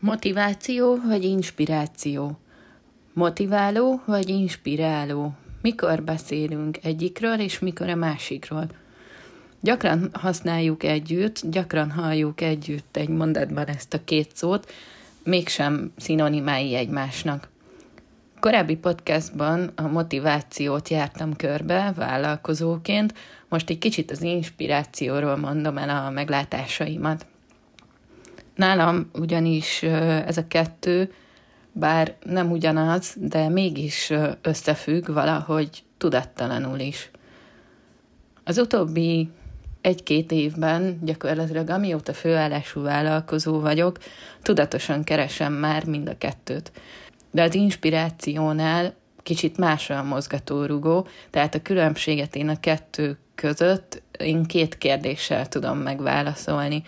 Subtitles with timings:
[0.00, 2.38] Motiváció vagy inspiráció?
[3.12, 5.32] Motiváló vagy inspiráló?
[5.62, 8.66] Mikor beszélünk egyikről, és mikor a másikról?
[9.60, 14.72] Gyakran használjuk együtt, gyakran halljuk együtt egy mondatban ezt a két szót,
[15.22, 17.48] mégsem szinonimái egymásnak.
[18.40, 23.14] Korábbi podcastban a motivációt jártam körbe vállalkozóként,
[23.48, 27.26] most egy kicsit az inspirációról mondom el a meglátásaimat.
[28.58, 31.12] Nálam ugyanis ez a kettő,
[31.72, 34.12] bár nem ugyanaz, de mégis
[34.42, 37.10] összefügg valahogy tudattalanul is.
[38.44, 39.30] Az utóbbi
[39.80, 43.98] egy-két évben, gyakorlatilag amióta főállású vállalkozó vagyok,
[44.42, 46.72] tudatosan keresem már mind a kettőt.
[47.30, 54.44] De az inspirációnál kicsit más a mozgatórugó, tehát a különbséget én a kettő között én
[54.44, 56.82] két kérdéssel tudom megválaszolni.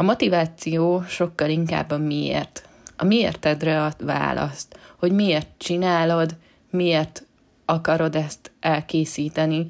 [0.00, 2.68] A motiváció sokkal inkább a miért.
[2.96, 6.36] A miértedre a választ, hogy miért csinálod,
[6.70, 7.26] miért
[7.64, 9.66] akarod ezt elkészíteni.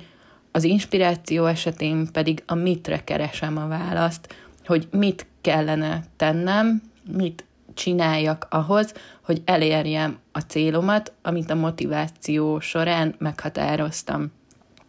[0.53, 4.35] Az inspiráció esetén pedig a mitre keresem a választ,
[4.67, 6.83] hogy mit kellene tennem,
[7.13, 14.33] mit csináljak ahhoz, hogy elérjem a célomat, amit a motiváció során meghatároztam.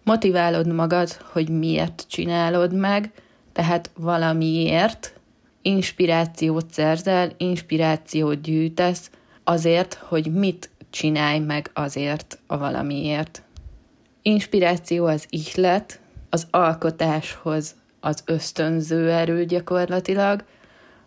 [0.03, 3.11] Motiválod magad, hogy miért csinálod meg,
[3.53, 5.18] tehát valamiért,
[5.61, 9.11] inspirációt szerzel, inspirációt gyűjtesz
[9.43, 13.43] azért, hogy mit csinálj meg azért a valamiért.
[14.21, 15.99] Inspiráció az ihlet,
[16.29, 20.43] az alkotáshoz az ösztönző erő gyakorlatilag,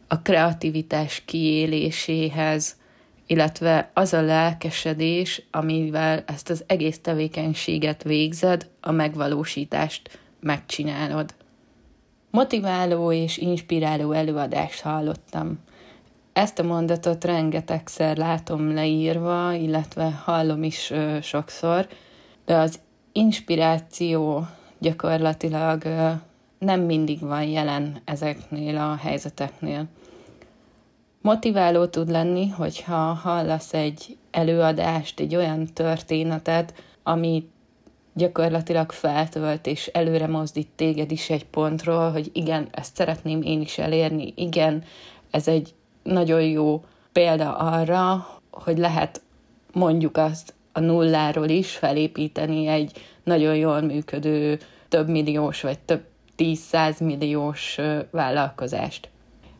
[0.08, 2.77] a kreativitás kiéléséhez,
[3.27, 11.34] illetve az a lelkesedés, amivel ezt az egész tevékenységet végzed, a megvalósítást megcsinálod.
[12.33, 15.58] Motiváló és inspiráló előadást hallottam.
[16.33, 21.89] Ezt a mondatot rengetegszer látom leírva, illetve hallom is ö, sokszor,
[22.44, 22.80] de az
[23.12, 24.46] inspiráció
[24.79, 26.11] gyakorlatilag ö,
[26.58, 29.86] nem mindig van jelen ezeknél a helyzeteknél.
[31.20, 37.48] Motiváló tud lenni, hogyha hallasz egy előadást, egy olyan történetet, ami
[38.14, 43.78] gyakorlatilag feltölt és előre mozdít téged is egy pontról, hogy igen, ezt szeretném én is
[43.78, 44.84] elérni, igen,
[45.30, 49.20] ez egy nagyon jó példa arra, hogy lehet
[49.72, 52.92] mondjuk azt a nulláról is felépíteni egy
[53.24, 54.58] nagyon jól működő
[54.89, 56.02] több milliós vagy több
[56.36, 57.78] tíz milliós
[58.11, 59.08] vállalkozást.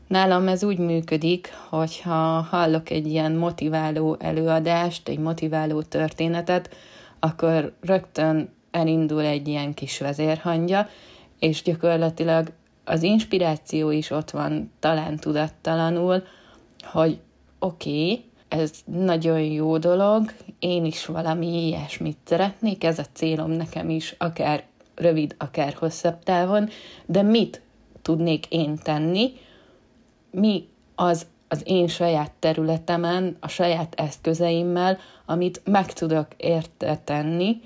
[0.06, 6.76] Nálam ez úgy működik, hogyha hallok egy ilyen motiváló előadást, egy motiváló történetet,
[7.25, 10.88] akkor rögtön elindul egy ilyen kis vezérhangja,
[11.38, 12.53] és gyakorlatilag
[12.84, 16.22] az inspiráció is ott van, talán tudattalanul,
[16.83, 17.19] hogy
[17.59, 23.91] oké, okay, ez nagyon jó dolog, én is valami ilyesmit szeretnék, ez a célom nekem
[23.91, 26.69] is, akár rövid, akár hosszabb távon,
[27.06, 27.60] de mit
[28.03, 29.33] tudnék én tenni,
[30.31, 37.60] mi az az én saját területemen, a saját eszközeimmel, amit meg tudok érte tenni,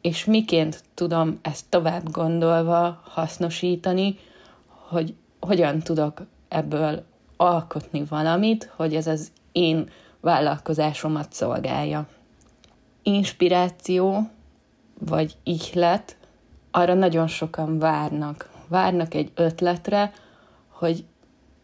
[0.00, 4.18] és miként tudom ezt tovább gondolva hasznosítani,
[4.66, 7.02] hogy hogyan tudok ebből
[7.36, 9.90] alkotni valamit, hogy ez az én
[10.20, 12.06] vállalkozásomat szolgálja.
[13.02, 14.30] Inspiráció
[14.98, 16.16] vagy ihlet,
[16.70, 18.50] arra nagyon sokan várnak.
[18.68, 20.12] Várnak egy ötletre,
[20.68, 21.04] hogy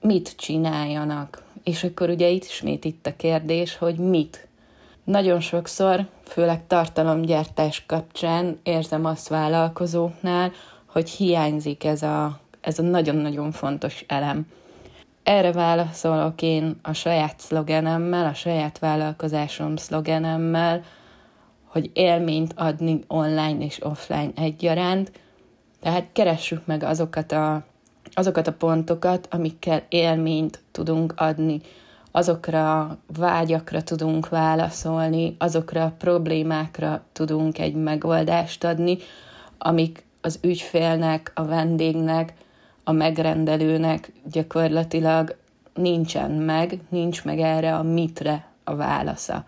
[0.01, 1.45] mit csináljanak.
[1.67, 4.49] És akkor ugye itt ismét itt a kérdés, hogy mit.
[5.05, 10.53] Nagyon sokszor, főleg tartalomgyártás kapcsán érzem azt vállalkozóknál,
[10.87, 14.47] hogy hiányzik ez a, ez a nagyon-nagyon fontos elem.
[15.23, 20.83] Erre válaszolok én a saját szlogenemmel, a saját vállalkozásom szlogenemmel,
[21.65, 25.13] hogy élményt adni online és offline egyaránt,
[25.81, 27.65] tehát keressük meg azokat a
[28.19, 31.61] azokat a pontokat, amikkel élményt tudunk adni,
[32.11, 38.99] azokra a vágyakra tudunk válaszolni, azokra a problémákra tudunk egy megoldást adni,
[39.59, 42.35] amik az ügyfélnek, a vendégnek,
[42.85, 45.37] a megrendelőnek gyakorlatilag
[45.75, 49.45] nincsen meg, nincs meg erre a mitre a válasza.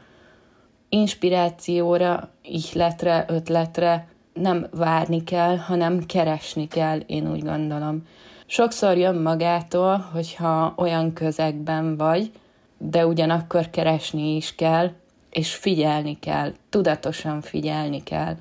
[0.89, 8.03] Inspirációra, ihletre, ötletre nem várni kell, hanem keresni kell, én úgy gondolom.
[8.51, 12.31] Sokszor jön magától, hogyha olyan közegben vagy,
[12.79, 14.91] de ugyanakkor keresni is kell,
[15.31, 18.37] és figyelni kell, tudatosan figyelni kell.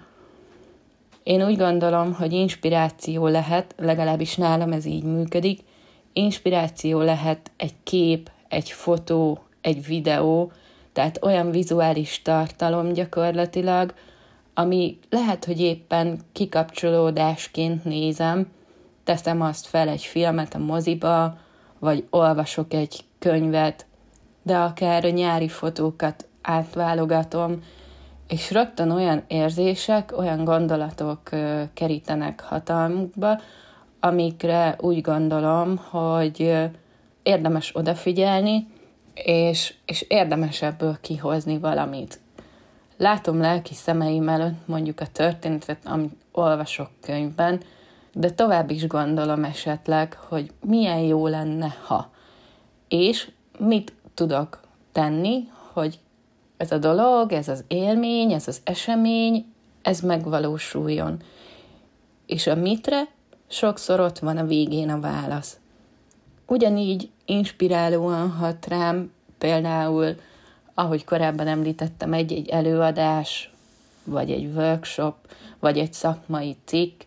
[1.23, 5.59] Én úgy gondolom, hogy inspiráció lehet, legalábbis nálam ez így működik,
[6.13, 10.51] inspiráció lehet egy kép, egy fotó, egy videó,
[10.93, 13.93] tehát olyan vizuális tartalom gyakorlatilag,
[14.53, 18.55] ami lehet, hogy éppen kikapcsolódásként nézem,
[19.07, 21.37] teszem azt fel egy filmet a moziba,
[21.79, 23.85] vagy olvasok egy könyvet,
[24.43, 27.63] de akár a nyári fotókat átválogatom,
[28.27, 31.29] és rögtön olyan érzések, olyan gondolatok
[31.73, 33.39] kerítenek hatalmukba,
[33.99, 36.55] amikre úgy gondolom, hogy
[37.23, 38.67] érdemes odafigyelni,
[39.13, 42.19] és, és érdemes ebből kihozni valamit.
[42.97, 47.61] Látom lelki szemeim előtt mondjuk a történetet, amit olvasok könyvben,
[48.19, 52.09] de tovább is gondolom esetleg, hogy milyen jó lenne, ha.
[52.87, 54.59] És mit tudok
[54.91, 55.99] tenni, hogy
[56.57, 59.45] ez a dolog, ez az élmény, ez az esemény,
[59.81, 61.21] ez megvalósuljon.
[62.25, 63.07] És a mitre
[63.47, 65.59] sokszor ott van a végén a válasz.
[66.47, 70.15] Ugyanígy inspirálóan hat rám például,
[70.73, 73.51] ahogy korábban említettem, egy-egy előadás,
[74.03, 75.15] vagy egy workshop,
[75.59, 77.01] vagy egy szakmai cikk,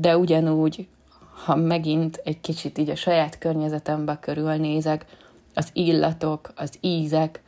[0.00, 0.88] de ugyanúgy,
[1.44, 5.04] ha megint egy kicsit így a saját környezetembe körülnézek,
[5.54, 7.42] az illatok, az ízek,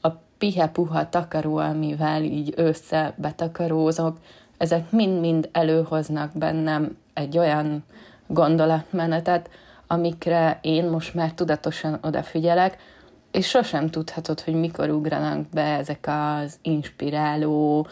[0.00, 0.08] a
[0.38, 4.18] pihe-puha takaró, amivel így össze betakarózok,
[4.56, 7.84] ezek mind-mind előhoznak bennem egy olyan
[8.26, 9.50] gondolatmenetet,
[9.86, 12.78] amikre én most már tudatosan odafigyelek,
[13.30, 17.86] és sosem tudhatod, hogy mikor ugranak be ezek az inspiráló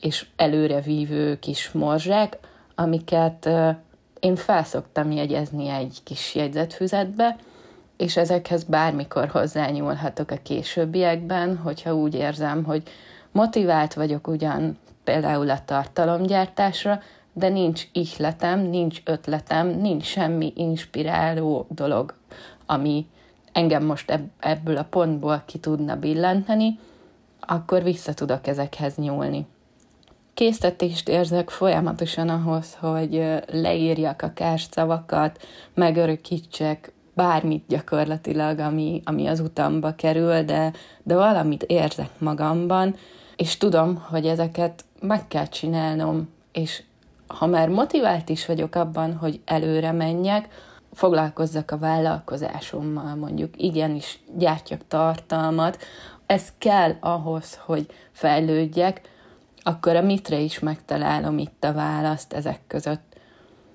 [0.00, 2.38] és előrevívő kis morzsák,
[2.80, 3.48] amiket
[4.20, 7.36] én felszoktam jegyezni egy kis jegyzetfüzetbe,
[7.96, 12.82] és ezekhez bármikor hozzányúlhatok a későbbiekben, hogyha úgy érzem, hogy
[13.32, 17.00] motivált vagyok ugyan például a tartalomgyártásra,
[17.32, 22.14] de nincs ihletem, nincs ötletem, nincs semmi inspiráló dolog,
[22.66, 23.06] ami
[23.52, 26.78] engem most ebből a pontból ki tudna billenteni,
[27.40, 29.46] akkor vissza tudok ezekhez nyúlni.
[30.38, 39.94] Késztetést érzek folyamatosan ahhoz, hogy leírjak akár szavakat, megörökítsek bármit gyakorlatilag, ami, ami az utamba
[39.94, 42.94] kerül, de, de valamit érzek magamban,
[43.36, 46.82] és tudom, hogy ezeket meg kell csinálnom, és
[47.26, 50.48] ha már motivált is vagyok abban, hogy előre menjek,
[50.92, 55.78] foglalkozzak a vállalkozásommal, mondjuk igenis gyártjak tartalmat,
[56.26, 59.16] ez kell ahhoz, hogy fejlődjek,
[59.68, 63.16] akkor a mitre is megtalálom itt a választ ezek között.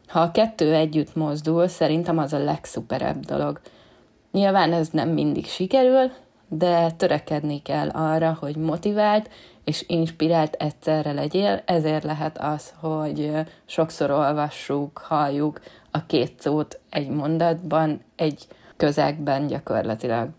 [0.07, 3.61] Ha a kettő együtt mozdul, szerintem az a legszuperebb dolog.
[4.31, 6.11] Nyilván ez nem mindig sikerül,
[6.47, 9.29] de törekedni kell arra, hogy motivált
[9.63, 13.31] és inspirált egyszerre legyél, ezért lehet az, hogy
[13.65, 15.61] sokszor olvassuk, halljuk
[15.91, 18.47] a két szót egy mondatban, egy
[18.77, 20.29] közegben gyakorlatilag.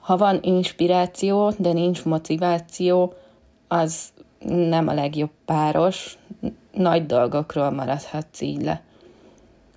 [0.00, 3.14] Ha van inspiráció, de nincs motiváció,
[3.68, 4.12] az
[4.44, 6.18] nem a legjobb páros,
[6.72, 8.82] nagy dolgokról maradhatsz így le.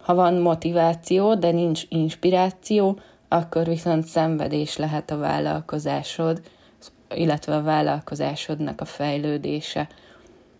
[0.01, 6.41] Ha van motiváció, de nincs inspiráció, akkor viszont szenvedés lehet a vállalkozásod,
[7.15, 9.87] illetve a vállalkozásodnak a fejlődése.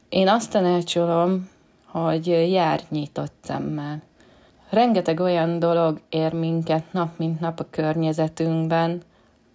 [0.09, 1.49] Én azt tanácsolom,
[1.85, 4.01] hogy jár nyitott szemmel.
[4.69, 9.01] Rengeteg olyan dolog ér minket nap mint nap a környezetünkben,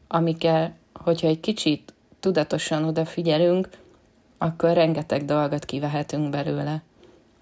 [0.08, 3.68] amikkel, hogyha egy kicsit tudatosan odafigyelünk,
[4.42, 6.82] akkor rengeteg dolgot kivehetünk belőle.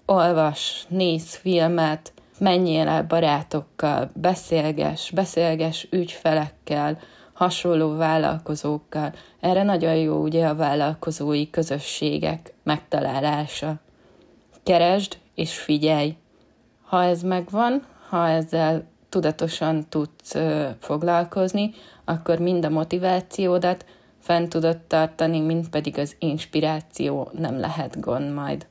[0.05, 6.99] Olvas, néz filmet, menjél el barátokkal, beszélges, beszélges ügyfelekkel,
[7.33, 9.13] hasonló vállalkozókkal.
[9.39, 13.75] Erre nagyon jó ugye a vállalkozói közösségek megtalálása.
[14.63, 16.17] Keresd és figyelj.
[16.81, 20.35] Ha ez megvan, ha ezzel tudatosan tudsz
[20.79, 21.73] foglalkozni,
[22.05, 23.85] akkor mind a motivációdat
[24.19, 28.67] fent tudod tartani, mind pedig az inspiráció nem lehet gond majd.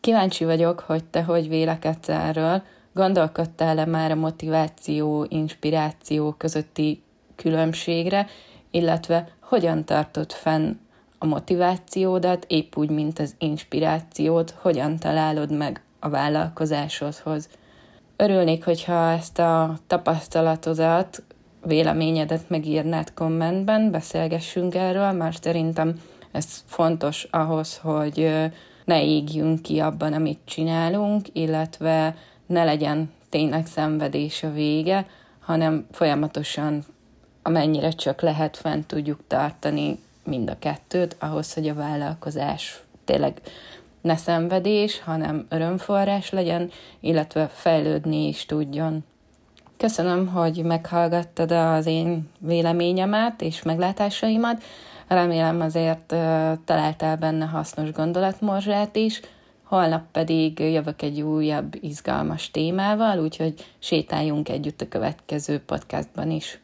[0.00, 2.62] Kíváncsi vagyok, hogy te hogy vélekedsz erről,
[2.94, 7.02] Gondolkodtál-e már a motiváció, inspiráció közötti
[7.36, 8.26] különbségre,
[8.70, 10.72] illetve hogyan tartod fenn
[11.18, 17.48] a motivációdat, épp úgy, mint az inspirációt, hogyan találod meg a vállalkozásodhoz.
[18.16, 21.22] Örülnék, hogyha ezt a tapasztalatodat,
[21.64, 26.00] véleményedet megírnád kommentben, beszélgessünk erről, mert szerintem
[26.32, 28.30] ez fontos ahhoz, hogy
[28.84, 32.16] ne égjünk ki abban, amit csinálunk, illetve
[32.46, 35.06] ne legyen tényleg szenvedés a vége,
[35.40, 36.84] hanem folyamatosan
[37.42, 43.40] amennyire csak lehet fent tudjuk tartani mind a kettőt, ahhoz, hogy a vállalkozás tényleg
[44.00, 49.04] ne szenvedés, hanem örömforrás legyen, illetve fejlődni is tudjon.
[49.82, 54.62] Köszönöm, hogy meghallgattad az én véleményemet és meglátásaimat.
[55.08, 56.14] Remélem azért
[56.64, 59.20] találtál benne hasznos gondolatmorzsát is.
[59.62, 66.60] Holnap pedig jövök egy újabb, izgalmas témával, úgyhogy sétáljunk együtt a következő podcastban is.